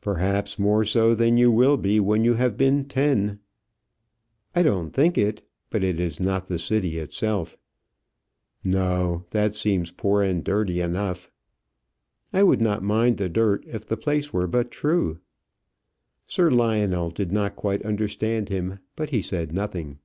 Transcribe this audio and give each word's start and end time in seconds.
"Perhaps 0.00 0.56
more 0.56 0.84
so 0.84 1.16
than 1.16 1.36
you 1.36 1.50
will 1.50 1.76
be 1.76 1.98
when 1.98 2.22
you 2.24 2.34
have 2.34 2.56
been 2.56 2.84
ten." 2.84 3.40
"I 4.54 4.62
don't 4.62 4.92
think 4.92 5.18
it. 5.18 5.42
But 5.68 5.82
it 5.82 5.98
is 5.98 6.20
not 6.20 6.46
the 6.46 6.60
city 6.60 6.96
itself." 6.98 7.56
"No; 8.62 9.24
that 9.30 9.56
seems 9.56 9.90
poor 9.90 10.22
and 10.22 10.44
dirty 10.44 10.80
enough." 10.80 11.28
"I 12.32 12.44
would 12.44 12.60
not 12.60 12.84
mind 12.84 13.16
the 13.16 13.28
dirt 13.28 13.64
if 13.66 13.84
the 13.84 13.96
place 13.96 14.32
were 14.32 14.46
but 14.46 14.70
true." 14.70 15.18
Sir 16.28 16.52
Lionel 16.52 17.10
did 17.10 17.32
not 17.32 17.56
quite 17.56 17.84
understand 17.84 18.50
him, 18.50 18.78
but 18.94 19.10
he 19.10 19.20
said 19.20 19.50
nothing. 19.52 19.98